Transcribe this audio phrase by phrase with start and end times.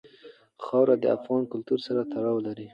[0.63, 2.67] خاوره د افغان کلتور سره تړاو لري.